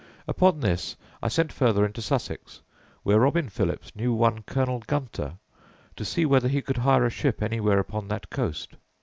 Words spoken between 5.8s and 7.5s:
to see whether he could hire a ship